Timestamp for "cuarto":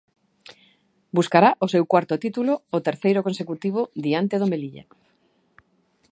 1.91-2.15